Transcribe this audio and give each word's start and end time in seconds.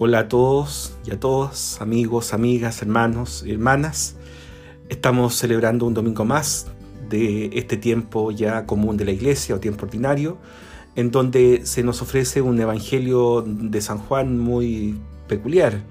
Hola 0.00 0.20
a 0.20 0.28
todos 0.28 0.96
y 1.04 1.10
a 1.10 1.18
todas, 1.18 1.82
amigos, 1.82 2.32
amigas, 2.32 2.82
hermanos 2.82 3.42
y 3.44 3.50
hermanas. 3.50 4.14
Estamos 4.88 5.34
celebrando 5.34 5.86
un 5.86 5.94
domingo 5.94 6.24
más 6.24 6.68
de 7.10 7.50
este 7.54 7.76
tiempo 7.76 8.30
ya 8.30 8.64
común 8.64 8.96
de 8.96 9.04
la 9.04 9.10
iglesia 9.10 9.56
o 9.56 9.58
tiempo 9.58 9.86
ordinario, 9.86 10.38
en 10.94 11.10
donde 11.10 11.62
se 11.66 11.82
nos 11.82 12.00
ofrece 12.00 12.42
un 12.42 12.60
evangelio 12.60 13.42
de 13.44 13.80
San 13.80 13.98
Juan 13.98 14.38
muy 14.38 15.00
peculiar. 15.26 15.82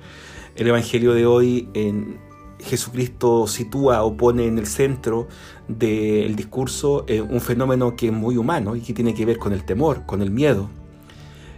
El 0.55 0.69
evangelio 0.69 1.13
de 1.13 1.25
hoy 1.25 1.67
en 1.73 2.17
Jesucristo 2.59 3.45
sitúa 3.45 4.05
o 4.05 4.15
pone 4.15 4.45
en 4.45 4.57
el 4.57 4.67
centro 4.67 5.27
del 5.67 6.33
discurso 6.37 7.03
eh, 7.09 7.19
un 7.19 7.41
fenómeno 7.41 7.97
que 7.97 8.05
es 8.05 8.13
muy 8.13 8.37
humano 8.37 8.77
y 8.77 8.79
que 8.79 8.93
tiene 8.93 9.13
que 9.13 9.25
ver 9.25 9.37
con 9.37 9.51
el 9.51 9.65
temor, 9.65 10.05
con 10.05 10.21
el 10.21 10.31
miedo. 10.31 10.69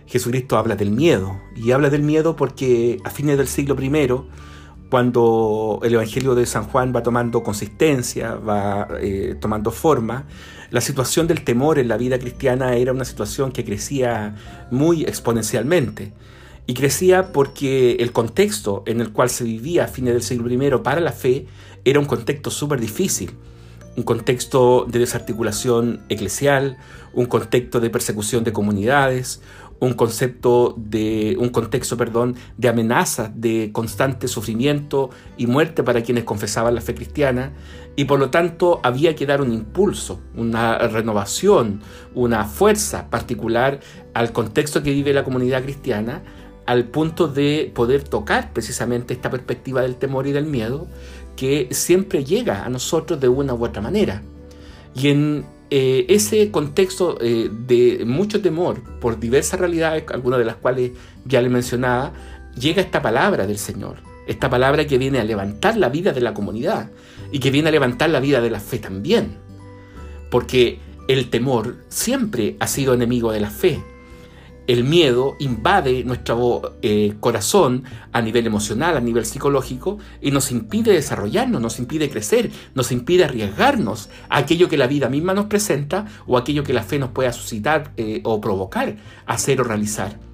Jesucristo 0.09 0.57
habla 0.57 0.75
del 0.75 0.89
miedo, 0.89 1.39
y 1.55 1.71
habla 1.71 1.91
del 1.91 2.01
miedo 2.01 2.35
porque 2.35 2.99
a 3.03 3.11
fines 3.11 3.37
del 3.37 3.47
siglo 3.47 3.79
I, 3.79 3.89
cuando 4.89 5.79
el 5.83 5.93
Evangelio 5.93 6.33
de 6.33 6.47
San 6.47 6.63
Juan 6.63 6.91
va 6.95 7.03
tomando 7.03 7.43
consistencia, 7.43 8.33
va 8.33 8.87
eh, 8.99 9.35
tomando 9.39 9.69
forma, 9.69 10.25
la 10.71 10.81
situación 10.81 11.27
del 11.27 11.43
temor 11.43 11.77
en 11.77 11.87
la 11.87 11.97
vida 11.97 12.17
cristiana 12.17 12.75
era 12.75 12.91
una 12.91 13.05
situación 13.05 13.51
que 13.51 13.63
crecía 13.63 14.35
muy 14.71 15.03
exponencialmente. 15.03 16.11
Y 16.65 16.73
crecía 16.73 17.31
porque 17.31 17.93
el 17.99 18.11
contexto 18.11 18.83
en 18.87 19.01
el 19.01 19.11
cual 19.11 19.29
se 19.29 19.43
vivía 19.43 19.85
a 19.85 19.87
fines 19.87 20.13
del 20.13 20.23
siglo 20.23 20.51
I 20.51 20.77
para 20.83 21.01
la 21.01 21.11
fe 21.11 21.45
era 21.85 21.99
un 21.99 22.05
contexto 22.05 22.49
súper 22.49 22.79
difícil 22.79 23.31
un 23.99 24.03
contexto 24.03 24.85
de 24.87 24.99
desarticulación 24.99 26.01
eclesial, 26.07 26.77
un 27.13 27.25
contexto 27.25 27.81
de 27.81 27.89
persecución 27.89 28.45
de 28.45 28.53
comunidades, 28.53 29.41
un 29.79 29.93
concepto 29.93 30.75
de 30.77 31.37
un 31.39 31.49
contexto, 31.49 31.95
perdón, 31.97 32.35
de 32.57 32.67
amenaza, 32.67 33.31
de 33.33 33.71
constante 33.71 34.27
sufrimiento 34.27 35.09
y 35.37 35.47
muerte 35.47 35.83
para 35.83 36.03
quienes 36.03 36.25
confesaban 36.25 36.75
la 36.75 36.81
fe 36.81 36.95
cristiana 36.95 37.53
y 37.95 38.05
por 38.05 38.19
lo 38.19 38.29
tanto 38.29 38.79
había 38.83 39.15
que 39.15 39.25
dar 39.25 39.41
un 39.41 39.53
impulso, 39.53 40.21
una 40.35 40.77
renovación, 40.77 41.81
una 42.13 42.45
fuerza 42.45 43.09
particular 43.09 43.79
al 44.13 44.31
contexto 44.31 44.83
que 44.83 44.91
vive 44.91 45.13
la 45.13 45.23
comunidad 45.23 45.63
cristiana 45.63 46.23
al 46.65 46.85
punto 46.85 47.27
de 47.27 47.71
poder 47.73 48.03
tocar 48.03 48.53
precisamente 48.53 49.13
esta 49.13 49.29
perspectiva 49.29 49.81
del 49.81 49.95
temor 49.95 50.27
y 50.27 50.31
del 50.31 50.45
miedo 50.45 50.87
que 51.35 51.69
siempre 51.71 52.23
llega 52.23 52.63
a 52.63 52.69
nosotros 52.69 53.19
de 53.19 53.27
una 53.27 53.53
u 53.53 53.65
otra 53.65 53.81
manera. 53.81 54.21
Y 54.93 55.07
en 55.07 55.45
eh, 55.71 56.05
ese 56.09 56.49
contexto 56.49 57.17
eh, 57.21 57.49
de 57.51 58.03
mucho 58.05 58.41
temor 58.41 58.81
por 58.99 59.19
diversas 59.19 59.59
realidades, 59.59 60.03
algunas 60.11 60.39
de 60.39 60.45
las 60.45 60.55
cuales 60.55 60.91
ya 61.25 61.41
le 61.41 61.49
mencionaba, 61.49 62.13
llega 62.59 62.81
esta 62.81 63.01
palabra 63.01 63.45
del 63.45 63.59
Señor, 63.59 63.97
esta 64.27 64.49
palabra 64.49 64.87
que 64.87 64.97
viene 64.97 65.19
a 65.19 65.23
levantar 65.23 65.77
la 65.77 65.89
vida 65.89 66.11
de 66.11 66.21
la 66.21 66.33
comunidad 66.33 66.89
y 67.31 67.39
que 67.39 67.51
viene 67.51 67.69
a 67.69 67.71
levantar 67.71 68.09
la 68.09 68.19
vida 68.19 68.41
de 68.41 68.49
la 68.49 68.59
fe 68.59 68.79
también. 68.79 69.37
Porque 70.31 70.79
el 71.07 71.29
temor 71.29 71.77
siempre 71.87 72.55
ha 72.59 72.67
sido 72.67 72.93
enemigo 72.93 73.31
de 73.31 73.39
la 73.39 73.49
fe 73.49 73.79
el 74.69 74.83
miedo 74.83 75.35
invade 75.39 76.03
nuestro 76.03 76.75
eh, 76.83 77.15
corazón 77.19 77.85
a 78.13 78.21
nivel 78.21 78.45
emocional, 78.45 78.95
a 78.95 78.99
nivel 78.99 79.25
psicológico, 79.25 79.97
y 80.21 80.29
nos 80.29 80.51
impide 80.51 80.91
desarrollarnos, 80.91 81.59
nos 81.59 81.79
impide 81.79 82.07
crecer, 82.07 82.51
nos 82.75 82.91
impide 82.91 83.23
arriesgarnos 83.23 84.09
a 84.29 84.37
aquello 84.37 84.69
que 84.69 84.77
la 84.77 84.85
vida 84.85 85.09
misma 85.09 85.33
nos 85.33 85.45
presenta 85.45 86.05
o 86.27 86.37
aquello 86.37 86.63
que 86.63 86.73
la 86.73 86.83
fe 86.83 86.99
nos 86.99 87.09
pueda 87.09 87.33
suscitar 87.33 87.93
eh, 87.97 88.21
o 88.23 88.39
provocar 88.39 88.95
hacer 89.25 89.59
o 89.59 89.63
realizar. 89.63 90.28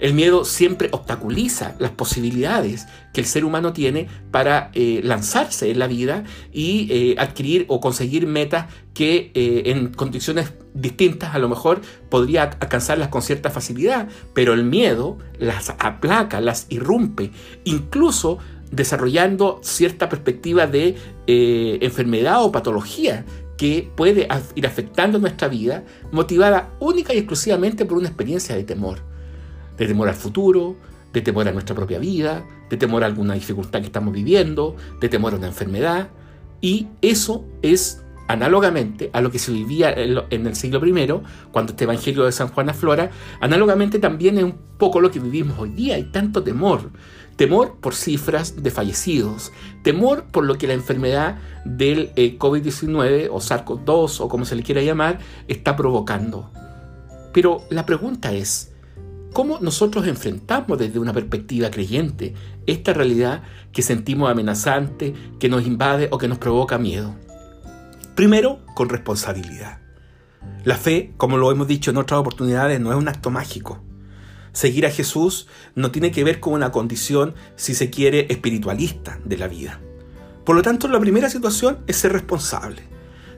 El 0.00 0.14
miedo 0.14 0.46
siempre 0.46 0.88
obstaculiza 0.92 1.74
las 1.78 1.90
posibilidades 1.90 2.86
que 3.12 3.20
el 3.20 3.26
ser 3.26 3.44
humano 3.44 3.74
tiene 3.74 4.08
para 4.30 4.70
eh, 4.72 5.02
lanzarse 5.04 5.70
en 5.70 5.78
la 5.78 5.86
vida 5.86 6.24
y 6.52 6.88
eh, 6.90 7.14
adquirir 7.18 7.66
o 7.68 7.80
conseguir 7.80 8.26
metas 8.26 8.66
que 8.94 9.30
eh, 9.34 9.64
en 9.66 9.92
condiciones 9.92 10.54
distintas 10.72 11.34
a 11.34 11.38
lo 11.38 11.50
mejor 11.50 11.82
podría 12.08 12.44
alcanzarlas 12.44 13.08
con 13.08 13.20
cierta 13.20 13.50
facilidad, 13.50 14.08
pero 14.32 14.54
el 14.54 14.64
miedo 14.64 15.18
las 15.38 15.68
aplaca, 15.78 16.40
las 16.40 16.66
irrumpe, 16.70 17.30
incluso 17.64 18.38
desarrollando 18.70 19.60
cierta 19.62 20.08
perspectiva 20.08 20.66
de 20.66 20.96
enfermedad 21.26 22.42
o 22.44 22.52
patología 22.52 23.24
que 23.56 23.90
puede 23.96 24.28
ir 24.54 24.66
afectando 24.66 25.18
nuestra 25.18 25.48
vida, 25.48 25.84
motivada 26.12 26.70
única 26.80 27.12
y 27.12 27.18
exclusivamente 27.18 27.84
por 27.84 27.98
una 27.98 28.08
experiencia 28.08 28.54
de 28.54 28.64
temor 28.64 29.09
de 29.80 29.86
temor 29.86 30.10
al 30.10 30.14
futuro, 30.14 30.76
de 31.10 31.22
temor 31.22 31.48
a 31.48 31.52
nuestra 31.52 31.74
propia 31.74 31.98
vida, 31.98 32.44
de 32.68 32.76
temor 32.76 33.02
a 33.02 33.06
alguna 33.06 33.32
dificultad 33.32 33.80
que 33.80 33.86
estamos 33.86 34.12
viviendo, 34.12 34.76
de 35.00 35.08
temor 35.08 35.32
a 35.32 35.36
una 35.36 35.46
enfermedad. 35.46 36.10
Y 36.60 36.88
eso 37.00 37.46
es 37.62 38.02
análogamente 38.28 39.08
a 39.14 39.22
lo 39.22 39.30
que 39.30 39.38
se 39.38 39.50
vivía 39.52 39.90
en 39.92 40.46
el 40.46 40.54
siglo 40.54 40.86
I, 40.86 41.22
cuando 41.50 41.72
este 41.72 41.84
Evangelio 41.84 42.26
de 42.26 42.32
San 42.32 42.48
Juan 42.48 42.68
aflora, 42.68 43.10
análogamente 43.40 43.98
también 43.98 44.36
es 44.36 44.44
un 44.44 44.56
poco 44.76 45.00
lo 45.00 45.10
que 45.10 45.18
vivimos 45.18 45.58
hoy 45.58 45.70
día. 45.70 45.94
Hay 45.94 46.04
tanto 46.04 46.42
temor. 46.42 46.90
Temor 47.36 47.78
por 47.80 47.94
cifras 47.94 48.62
de 48.62 48.70
fallecidos, 48.70 49.50
temor 49.82 50.24
por 50.24 50.44
lo 50.44 50.58
que 50.58 50.66
la 50.66 50.74
enfermedad 50.74 51.38
del 51.64 52.10
eh, 52.16 52.36
COVID-19 52.38 53.30
o 53.32 53.38
SARS-CoV-2 53.38 54.20
o 54.20 54.28
como 54.28 54.44
se 54.44 54.56
le 54.56 54.62
quiera 54.62 54.82
llamar 54.82 55.20
está 55.48 55.74
provocando. 55.74 56.50
Pero 57.32 57.62
la 57.70 57.86
pregunta 57.86 58.34
es, 58.34 58.70
¿Cómo 59.32 59.58
nosotros 59.60 60.08
enfrentamos 60.08 60.78
desde 60.78 60.98
una 60.98 61.12
perspectiva 61.12 61.70
creyente 61.70 62.34
esta 62.66 62.92
realidad 62.92 63.42
que 63.72 63.82
sentimos 63.82 64.28
amenazante, 64.28 65.14
que 65.38 65.48
nos 65.48 65.66
invade 65.66 66.08
o 66.10 66.18
que 66.18 66.26
nos 66.26 66.38
provoca 66.38 66.78
miedo? 66.78 67.14
Primero, 68.16 68.58
con 68.74 68.88
responsabilidad. 68.88 69.78
La 70.64 70.76
fe, 70.76 71.12
como 71.16 71.36
lo 71.36 71.52
hemos 71.52 71.68
dicho 71.68 71.92
en 71.92 71.98
otras 71.98 72.18
oportunidades, 72.18 72.80
no 72.80 72.90
es 72.90 72.98
un 72.98 73.08
acto 73.08 73.30
mágico. 73.30 73.82
Seguir 74.52 74.84
a 74.84 74.90
Jesús 74.90 75.46
no 75.76 75.92
tiene 75.92 76.10
que 76.10 76.24
ver 76.24 76.40
con 76.40 76.54
una 76.54 76.72
condición, 76.72 77.34
si 77.54 77.74
se 77.74 77.88
quiere, 77.88 78.26
espiritualista 78.30 79.20
de 79.24 79.38
la 79.38 79.46
vida. 79.46 79.80
Por 80.44 80.56
lo 80.56 80.62
tanto, 80.62 80.88
la 80.88 80.98
primera 80.98 81.30
situación 81.30 81.78
es 81.86 81.96
ser 81.96 82.12
responsable 82.12 82.82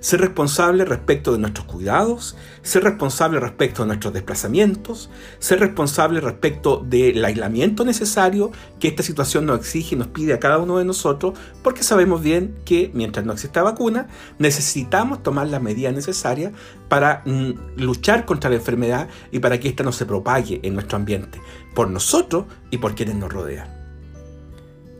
ser 0.02 0.20
responsable 0.20 0.84
respecto 0.84 1.32
de 1.32 1.38
nuestros 1.38 1.64
cuidados, 1.64 2.36
ser 2.62 2.82
responsable 2.82 3.38
respecto 3.38 3.82
de 3.82 3.86
nuestros 3.86 4.12
desplazamientos, 4.12 5.10
ser 5.38 5.60
responsable 5.60 6.20
respecto 6.20 6.84
del 6.84 7.24
aislamiento 7.24 7.84
necesario 7.84 8.50
que 8.80 8.88
esta 8.88 9.04
situación 9.04 9.46
nos 9.46 9.60
exige 9.60 9.94
y 9.94 9.98
nos 9.98 10.08
pide 10.08 10.34
a 10.34 10.40
cada 10.40 10.58
uno 10.58 10.78
de 10.78 10.84
nosotros, 10.84 11.38
porque 11.62 11.84
sabemos 11.84 12.20
bien 12.20 12.56
que 12.64 12.90
mientras 12.94 13.24
no 13.24 13.32
exista 13.32 13.62
vacuna, 13.62 14.08
necesitamos 14.38 15.22
tomar 15.22 15.46
las 15.46 15.62
medidas 15.62 15.94
necesarias 15.94 16.52
para 16.88 17.22
mm, 17.24 17.76
luchar 17.76 18.24
contra 18.24 18.50
la 18.50 18.56
enfermedad 18.56 19.08
y 19.30 19.38
para 19.38 19.60
que 19.60 19.69
ésta 19.69 19.84
no 19.84 19.92
se 19.92 20.04
propague 20.04 20.58
en 20.64 20.74
nuestro 20.74 20.96
ambiente, 20.96 21.40
por 21.76 21.88
nosotros 21.88 22.46
y 22.72 22.78
por 22.78 22.96
quienes 22.96 23.14
nos 23.14 23.32
rodean. 23.32 23.69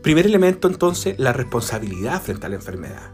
Primer 0.01 0.25
elemento 0.25 0.69
entonces, 0.69 1.19
la 1.19 1.33
responsabilidad 1.33 2.21
frente 2.21 2.45
a 2.45 2.49
la 2.49 2.55
enfermedad 2.55 3.11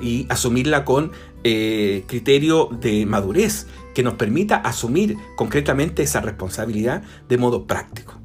y 0.00 0.26
asumirla 0.28 0.84
con 0.84 1.12
eh, 1.44 2.04
criterio 2.06 2.68
de 2.80 3.06
madurez 3.06 3.66
que 3.94 4.02
nos 4.02 4.14
permita 4.14 4.56
asumir 4.56 5.16
concretamente 5.36 6.02
esa 6.02 6.20
responsabilidad 6.20 7.02
de 7.28 7.38
modo 7.38 7.66
práctico. 7.66 8.20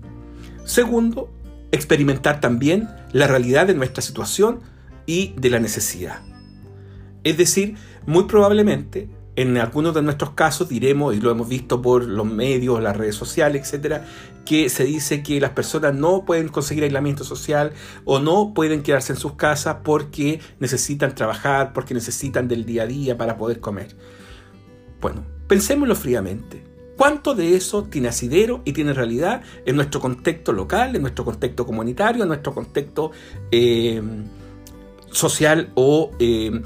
Segundo, 0.66 1.30
experimentar 1.72 2.40
también 2.40 2.90
la 3.12 3.28
realidad 3.28 3.68
de 3.68 3.74
nuestra 3.74 4.02
situación 4.02 4.60
y 5.06 5.34
de 5.38 5.50
la 5.50 5.60
necesidad. 5.60 6.22
Es 7.24 7.38
decir, 7.38 7.76
muy 8.06 8.26
probablemente 8.26 9.10
en 9.38 9.56
algunos 9.58 9.94
de 9.94 10.02
nuestros 10.02 10.32
casos 10.32 10.68
diremos, 10.68 11.16
y 11.16 11.22
lo 11.22 11.30
hemos 11.30 11.48
visto 11.48 11.80
por 11.80 12.04
los 12.04 12.26
medios, 12.26 12.82
las 12.82 12.98
redes 12.98 13.16
sociales, 13.16 13.62
etcétera, 13.62 14.04
que 14.46 14.68
se 14.68 14.84
dice 14.84 15.22
que 15.22 15.40
las 15.40 15.52
personas 15.52 15.94
no 15.94 16.26
pueden 16.26 16.50
conseguir 16.50 16.84
aislamiento 16.84 17.24
social 17.24 17.72
o 18.04 18.20
no 18.20 18.56
pueden 18.56 18.82
quedarse 18.82 19.14
en 19.14 19.20
sus 19.20 19.34
casas 19.34 19.78
porque 19.84 20.40
necesitan 20.60 21.14
trabajar, 21.14 21.72
porque 21.72 21.94
necesitan 21.94 22.48
del 22.48 22.66
día 22.66 22.84
a 22.84 22.88
día 22.88 23.16
para 23.16 23.38
poder 23.38 23.60
comer. 23.60 23.96
Bueno, 25.00 25.24
pensémoslo 25.48 25.96
fríamente. 25.96 26.64
¿Cuánto 26.98 27.36
de 27.36 27.56
eso 27.56 27.84
tiene 27.84 28.08
asidero 28.08 28.64
y 28.66 28.74
tiene 28.74 28.92
realidad 28.92 29.44
en 29.68 29.76
nuestro 29.76 30.02
contexto 30.02 30.52
local, 30.52 30.96
en 30.96 31.04
nuestro 31.04 31.24
contexto 31.24 31.64
comunitario, 31.64 32.24
en 32.24 32.30
nuestro 32.30 32.56
contexto 32.56 33.12
eh, 33.52 34.02
social 35.12 35.70
o 35.76 36.10
eh, 36.18 36.60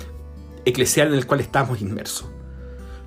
eclesial 0.64 1.10
en 1.10 1.16
el 1.16 1.28
cual 1.28 1.42
estamos 1.42 1.82
inmersos? 1.82 2.32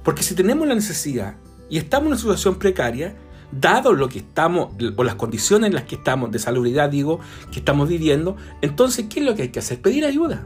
Porque 0.05 0.23
si 0.23 0.35
tenemos 0.35 0.69
la 0.69 0.75
necesidad 0.75 1.37
y 1.71 1.79
estamos 1.79 2.07
en 2.07 2.13
una 2.13 2.19
situación 2.19 2.57
precaria, 2.57 3.17
dado 3.51 3.93
lo 3.93 4.09
que 4.09 4.19
estamos, 4.19 4.75
o 4.97 5.05
las 5.05 5.15
condiciones 5.15 5.69
en 5.69 5.75
las 5.75 5.85
que 5.85 5.97
estamos, 5.97 6.31
de 6.31 6.39
salubridad 6.39 6.91
digo, 6.91 7.21
que 7.53 7.61
estamos 7.61 7.89
viviendo, 7.89 8.37
entonces, 8.61 9.07
¿qué 9.09 9.21
es 9.21 9.27
lo 9.27 9.35
que 9.35 9.43
hay 9.43 9.49
que 9.49 9.61
hacer? 9.61 9.81
Pedir 9.81 10.05
ayuda. 10.05 10.45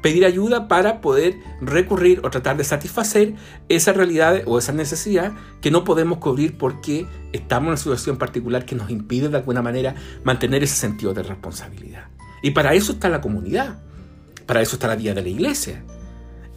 pedir 0.00 0.24
ayuda 0.24 0.68
para 0.68 1.00
poder 1.00 1.34
recurrir 1.60 2.20
o 2.22 2.30
tratar 2.30 2.56
de 2.56 2.62
satisfacer 2.62 3.34
esa 3.68 3.92
realidad 3.92 4.42
o 4.46 4.56
esa 4.56 4.72
necesidad 4.72 5.32
que 5.60 5.72
no 5.72 5.82
podemos 5.82 6.18
cubrir 6.18 6.56
porque 6.56 7.04
estamos 7.32 7.64
en 7.64 7.68
una 7.70 7.76
situación 7.78 8.16
particular 8.16 8.64
que 8.64 8.76
nos 8.76 8.90
impide 8.90 9.28
de 9.28 9.38
alguna 9.38 9.60
manera 9.60 9.96
mantener 10.22 10.62
ese 10.62 10.76
sentido 10.76 11.14
de 11.14 11.24
responsabilidad. 11.24 12.06
Y 12.42 12.52
para 12.52 12.74
eso 12.74 12.92
está 12.92 13.08
la 13.08 13.20
comunidad, 13.20 13.80
para 14.46 14.62
eso 14.62 14.76
está 14.76 14.86
la 14.86 14.94
vida 14.94 15.14
de 15.14 15.22
la 15.22 15.28
iglesia. 15.28 15.82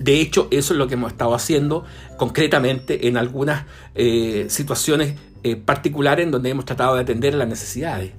De 0.02 0.20
hecho, 0.20 0.48
eso 0.50 0.74
es 0.74 0.80
lo 0.80 0.88
que 0.88 0.96
hemos 0.96 1.12
estado 1.12 1.36
haciendo 1.36 1.86
concretamente 2.18 3.08
en 3.08 3.18
algunas 3.18 3.66
eh, 3.94 4.48
situaciones 4.50 5.14
eh, 5.44 5.56
particulares 5.56 6.26
en 6.26 6.32
donde 6.32 6.50
hemos 6.50 6.66
tratado 6.66 6.96
de 6.96 7.02
atender 7.02 7.36
las 7.36 7.48
necesidades. 7.48 8.12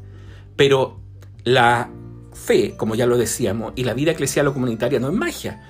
Pero 0.54 1.00
la 1.42 1.90
fe, 2.32 2.76
como 2.76 2.94
ya 2.94 3.06
lo 3.06 3.18
decíamos, 3.18 3.72
y 3.74 3.82
la 3.82 3.94
vida 3.94 4.12
eclesial 4.12 4.46
o 4.46 4.54
comunitaria 4.54 5.00
no 5.00 5.08
es 5.08 5.14
magia. 5.14 5.60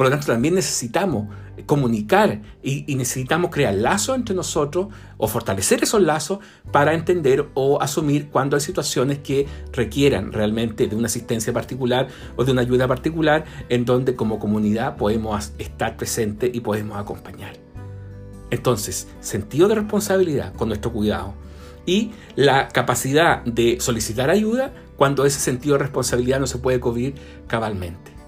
Por 0.00 0.06
lo 0.06 0.12
tanto, 0.12 0.28
también 0.28 0.54
necesitamos 0.54 1.28
comunicar 1.66 2.40
y, 2.62 2.94
necesitamos 2.94 3.50
crear 3.50 3.74
lazos 3.74 4.16
entre 4.16 4.34
nosotros 4.34 4.86
o 5.18 5.28
fortalecer 5.28 5.82
esos 5.82 6.00
lazos 6.00 6.38
para 6.72 6.94
entender 6.94 7.50
o 7.52 7.82
asumir 7.82 8.30
cuando 8.30 8.56
hay 8.56 8.62
situaciones 8.62 9.18
que 9.18 9.46
requieran 9.74 10.32
realmente 10.32 10.86
de 10.86 10.96
una 10.96 11.04
asistencia 11.04 11.52
particular 11.52 12.08
o 12.36 12.44
de 12.46 12.52
una 12.52 12.62
ayuda 12.62 12.88
particular 12.88 13.44
en 13.68 13.84
donde 13.84 14.16
como 14.16 14.38
comunidad 14.38 14.96
podemos 14.96 15.52
estar 15.58 15.98
presentes 15.98 16.50
y 16.50 16.60
podemos 16.60 16.96
acompañar. 16.96 17.52
Entonces, 18.50 19.06
sentido 19.20 19.68
de 19.68 19.74
responsabilidad 19.74 20.54
con 20.54 20.68
nuestro 20.68 20.94
cuidado 20.94 21.34
y 21.84 22.12
la 22.36 22.68
capacidad 22.68 23.44
de 23.44 23.82
solicitar 23.82 24.30
ayuda 24.30 24.72
cuando 24.96 25.26
ese 25.26 25.40
sentido 25.40 25.74
de 25.74 25.80
responsabilidad 25.80 26.40
no 26.40 26.46
se 26.46 26.56
puede 26.56 26.80
cubrir 26.80 27.16
cabalmente. 27.46 28.19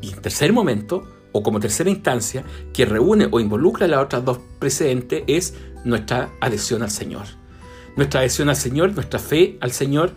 Y 0.00 0.12
en 0.12 0.22
tercer 0.22 0.52
momento, 0.52 1.06
o 1.32 1.42
como 1.42 1.60
tercera 1.60 1.90
instancia, 1.90 2.44
que 2.72 2.84
reúne 2.84 3.28
o 3.30 3.40
involucra 3.40 3.86
a 3.86 3.88
las 3.88 4.04
otras 4.04 4.24
dos 4.24 4.40
precedentes, 4.58 5.24
es 5.26 5.54
nuestra 5.84 6.30
adhesión 6.40 6.82
al 6.82 6.90
Señor. 6.90 7.26
Nuestra 7.96 8.20
adhesión 8.20 8.48
al 8.48 8.56
Señor, 8.56 8.92
nuestra 8.94 9.18
fe 9.18 9.58
al 9.60 9.72
Señor, 9.72 10.12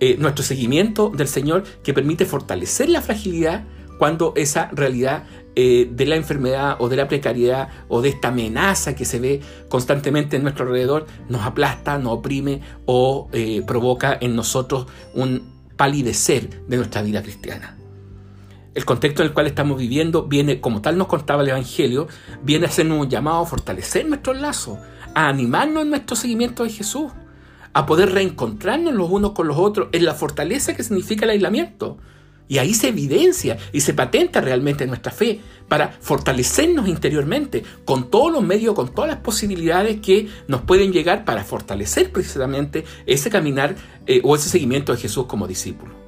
eh, 0.00 0.16
nuestro 0.18 0.44
seguimiento 0.44 1.10
del 1.10 1.28
Señor, 1.28 1.64
que 1.82 1.94
permite 1.94 2.26
fortalecer 2.26 2.88
la 2.88 3.02
fragilidad 3.02 3.64
cuando 3.98 4.32
esa 4.36 4.70
realidad 4.72 5.24
eh, 5.56 5.88
de 5.90 6.06
la 6.06 6.16
enfermedad 6.16 6.76
o 6.80 6.88
de 6.88 6.96
la 6.96 7.06
precariedad 7.06 7.68
o 7.88 8.02
de 8.02 8.08
esta 8.08 8.28
amenaza 8.28 8.96
que 8.96 9.04
se 9.04 9.20
ve 9.20 9.40
constantemente 9.68 10.36
en 10.36 10.42
nuestro 10.42 10.66
alrededor 10.66 11.06
nos 11.28 11.42
aplasta, 11.42 11.96
nos 11.98 12.14
oprime 12.14 12.60
o 12.86 13.28
eh, 13.32 13.62
provoca 13.64 14.18
en 14.20 14.34
nosotros 14.34 14.86
un 15.14 15.54
palidecer 15.76 16.66
de 16.66 16.76
nuestra 16.76 17.02
vida 17.02 17.22
cristiana. 17.22 17.76
El 18.74 18.84
contexto 18.84 19.22
en 19.22 19.28
el 19.28 19.34
cual 19.34 19.46
estamos 19.46 19.78
viviendo 19.78 20.24
viene, 20.24 20.60
como 20.60 20.82
tal 20.82 20.98
nos 20.98 21.06
contaba 21.06 21.42
el 21.42 21.48
Evangelio, 21.48 22.08
viene 22.42 22.66
a 22.66 22.68
hacernos 22.68 23.00
un 23.00 23.08
llamado 23.08 23.42
a 23.42 23.46
fortalecer 23.46 24.04
nuestros 24.06 24.40
lazos, 24.40 24.78
a 25.14 25.28
animarnos 25.28 25.84
en 25.84 25.90
nuestro 25.90 26.16
seguimiento 26.16 26.64
de 26.64 26.70
Jesús, 26.70 27.12
a 27.72 27.86
poder 27.86 28.10
reencontrarnos 28.10 28.92
los 28.92 29.08
unos 29.10 29.30
con 29.30 29.46
los 29.46 29.58
otros 29.58 29.88
en 29.92 30.04
la 30.04 30.14
fortaleza 30.14 30.74
que 30.74 30.82
significa 30.82 31.24
el 31.24 31.30
aislamiento. 31.30 31.98
Y 32.46 32.58
ahí 32.58 32.74
se 32.74 32.88
evidencia 32.88 33.56
y 33.72 33.80
se 33.80 33.94
patenta 33.94 34.40
realmente 34.40 34.86
nuestra 34.86 35.12
fe 35.12 35.40
para 35.68 35.92
fortalecernos 36.00 36.88
interiormente 36.88 37.62
con 37.84 38.10
todos 38.10 38.30
los 38.30 38.42
medios, 38.42 38.74
con 38.74 38.92
todas 38.92 39.08
las 39.08 39.20
posibilidades 39.20 40.00
que 40.00 40.28
nos 40.46 40.62
pueden 40.62 40.92
llegar 40.92 41.24
para 41.24 41.44
fortalecer 41.44 42.10
precisamente 42.12 42.84
ese 43.06 43.30
caminar 43.30 43.76
eh, 44.06 44.20
o 44.24 44.34
ese 44.34 44.50
seguimiento 44.50 44.92
de 44.92 44.98
Jesús 44.98 45.24
como 45.26 45.46
discípulo. 45.46 46.03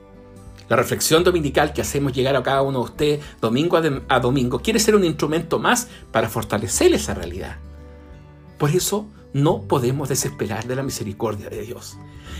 La 0.69 0.77
reflexión 0.77 1.23
dominical 1.23 1.73
que 1.73 1.81
hacemos 1.81 2.13
llegar 2.13 2.35
a 2.35 2.43
cada 2.43 2.63
uno 2.63 2.81
de 2.81 2.85
ustedes 2.85 3.25
domingo 3.41 3.79
a 4.09 4.21
domingo 4.21 4.59
quiere 4.61 4.81
ser 4.81 4.97
un 4.97 5.05
instrumento 5.05 5.59
más 5.59 5.89
para 6.11 6.29
fortalecer 6.29 6.93
esa 6.93 7.15
realidad. 7.15 7.57
Por 8.59 8.71
eso 8.71 9.07
no 9.33 9.63
podemos 9.63 10.09
desesperar 10.09 10.67
de 10.67 10.77
la 10.77 10.83
misericordia 10.83 11.51
de 11.51 11.63
Dios. 11.63 11.99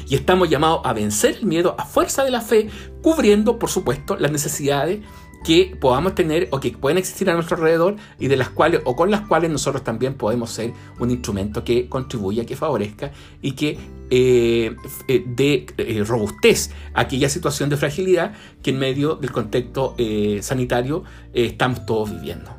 Y 0.09 0.15
estamos 0.15 0.49
llamados 0.49 0.81
a 0.85 0.93
vencer 0.93 1.37
el 1.37 1.47
miedo 1.47 1.75
a 1.79 1.85
fuerza 1.85 2.25
de 2.25 2.31
la 2.31 2.41
fe, 2.41 2.71
cubriendo, 3.03 3.59
por 3.59 3.71
supuesto, 3.71 4.17
las 4.17 4.33
necesidades 4.33 5.01
que 5.47 5.77
podamos 5.81 6.17
tener 6.17 6.49
o 6.51 6.59
que 6.59 6.73
pueden 6.73 6.99
existir 6.99 7.31
a 7.31 7.35
nuestro 7.35 7.57
alrededor 7.57 7.95
y 8.19 8.27
de 8.27 8.37
las 8.37 8.49
cuales 8.49 8.81
o 8.85 8.97
con 8.97 9.13
las 9.13 9.21
cuales 9.21 9.49
nosotros 9.49 9.85
también 9.85 10.15
podemos 10.15 10.51
ser 10.51 10.73
un 10.99 11.13
instrumento 11.13 11.63
que 11.63 11.89
contribuya, 11.89 12.45
que 12.45 12.57
favorezca 12.57 13.13
y 13.41 13.53
que 13.53 13.79
eh, 14.11 14.75
eh, 15.07 15.25
dé 15.25 15.67
eh, 15.79 16.03
robustez 16.05 16.73
a 16.95 17.03
aquella 17.03 17.29
situación 17.29 17.71
de 17.71 17.77
fragilidad 17.77 18.33
que 18.61 18.71
en 18.71 18.81
medio 18.81 19.15
del 19.15 19.31
contexto 19.31 19.95
sanitario 20.41 21.05
estamos 21.33 21.87
todos 21.87 22.11
viviendo 22.11 22.51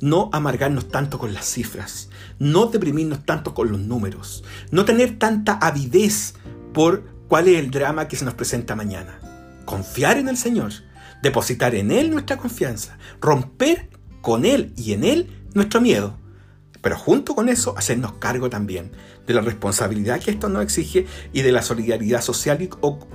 no 0.00 0.30
amargarnos 0.32 0.88
tanto 0.88 1.18
con 1.18 1.32
las 1.32 1.44
cifras, 1.44 2.08
no 2.40 2.66
deprimirnos 2.66 3.24
tanto 3.24 3.54
con 3.54 3.70
los 3.70 3.78
números, 3.78 4.42
no 4.72 4.84
tener 4.84 5.18
tanta 5.18 5.52
avidez 5.52 6.34
por 6.72 7.04
cuál 7.28 7.46
es 7.46 7.58
el 7.58 7.70
drama 7.70 8.08
que 8.08 8.16
se 8.16 8.24
nos 8.24 8.34
presenta 8.34 8.74
mañana. 8.74 9.20
Confiar 9.64 10.16
en 10.16 10.28
el 10.28 10.36
Señor, 10.36 10.72
depositar 11.22 11.74
en 11.74 11.90
Él 11.90 12.10
nuestra 12.10 12.36
confianza, 12.36 12.98
romper 13.20 13.88
con 14.20 14.44
Él 14.44 14.72
y 14.76 14.92
en 14.92 15.04
Él 15.04 15.30
nuestro 15.54 15.80
miedo 15.80 16.22
pero 16.82 16.98
junto 16.98 17.34
con 17.34 17.48
eso, 17.48 17.74
hacernos 17.78 18.14
cargo 18.14 18.50
también 18.50 18.90
de 19.26 19.34
la 19.34 19.40
responsabilidad 19.40 20.20
que 20.20 20.32
esto 20.32 20.48
nos 20.48 20.64
exige 20.64 21.06
y 21.32 21.42
de 21.42 21.52
la 21.52 21.62
solidaridad 21.62 22.20
social 22.20 22.68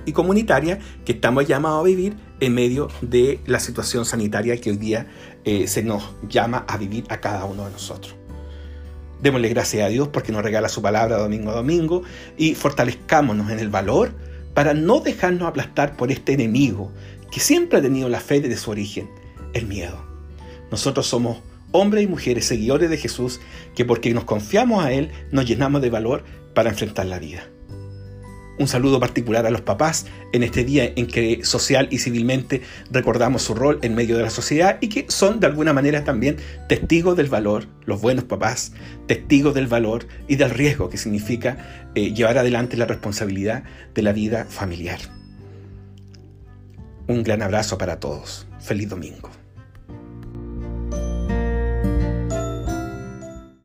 y, 0.05 0.11
comunitaria 0.13 0.79
que 1.05 1.11
estamos 1.11 1.45
llamados 1.45 1.81
a 1.81 1.83
vivir 1.83 2.15
en 2.39 2.55
medio 2.55 2.87
de 3.01 3.41
la 3.45 3.59
situación 3.59 4.05
sanitaria 4.05 4.59
que 4.61 4.71
hoy 4.71 4.77
día 4.77 5.07
eh, 5.43 5.67
se 5.67 5.83
nos 5.83 6.15
llama 6.29 6.63
a 6.65 6.77
vivir 6.77 7.03
a 7.09 7.19
cada 7.19 7.43
uno 7.43 7.65
de 7.65 7.71
nosotros. 7.71 8.15
Démosle 9.21 9.49
gracias 9.49 9.85
a 9.85 9.89
Dios 9.89 10.07
porque 10.07 10.31
nos 10.31 10.43
regala 10.43 10.69
su 10.69 10.81
palabra 10.81 11.17
domingo 11.17 11.51
a 11.51 11.55
domingo 11.55 12.03
y 12.37 12.55
fortalezcámonos 12.55 13.51
en 13.51 13.59
el 13.59 13.67
valor 13.67 14.13
para 14.53 14.73
no 14.73 15.01
dejarnos 15.01 15.49
aplastar 15.49 15.97
por 15.97 16.09
este 16.09 16.33
enemigo 16.33 16.91
que 17.31 17.39
siempre 17.39 17.79
ha 17.79 17.81
tenido 17.81 18.09
la 18.09 18.19
fe 18.19 18.41
desde 18.41 18.57
su 18.57 18.71
origen, 18.71 19.09
el 19.53 19.67
miedo. 19.67 20.05
Nosotros 20.71 21.07
somos 21.07 21.39
hombres 21.71 22.03
y 22.03 22.07
mujeres 22.07 22.45
seguidores 22.45 22.89
de 22.89 22.97
Jesús, 22.97 23.39
que 23.75 23.85
porque 23.85 24.13
nos 24.13 24.23
confiamos 24.23 24.83
a 24.83 24.91
Él 24.91 25.11
nos 25.31 25.45
llenamos 25.45 25.81
de 25.81 25.89
valor 25.89 26.23
para 26.53 26.69
enfrentar 26.69 27.05
la 27.05 27.19
vida. 27.19 27.47
Un 28.59 28.67
saludo 28.67 28.99
particular 28.99 29.45
a 29.45 29.51
los 29.51 29.61
papás 29.61 30.07
en 30.33 30.41
este 30.41 30.63
día 30.63 30.91
en 30.95 31.05
que 31.05 31.41
social 31.43 31.87
y 31.91 31.99
civilmente 31.99 32.63
recordamos 32.89 33.43
su 33.43 33.53
rol 33.53 33.77
en 33.83 33.93
medio 33.93 34.17
de 34.17 34.23
la 34.23 34.31
sociedad 34.31 34.79
y 34.81 34.89
que 34.89 35.05
son 35.09 35.39
de 35.39 35.45
alguna 35.45 35.73
manera 35.73 36.03
también 36.03 36.37
testigos 36.67 37.15
del 37.15 37.27
valor, 37.27 37.67
los 37.85 38.01
buenos 38.01 38.23
papás, 38.23 38.71
testigos 39.05 39.53
del 39.53 39.67
valor 39.67 40.07
y 40.27 40.37
del 40.37 40.49
riesgo 40.49 40.89
que 40.89 40.97
significa 40.97 41.91
eh, 41.93 42.13
llevar 42.15 42.39
adelante 42.39 42.77
la 42.77 42.85
responsabilidad 42.85 43.63
de 43.93 44.01
la 44.01 44.11
vida 44.11 44.45
familiar. 44.45 45.16
Un 47.09 47.23
gran 47.23 47.41
abrazo 47.41 47.77
para 47.77 48.01
todos. 48.01 48.45
Feliz 48.59 48.89
domingo. 48.89 49.36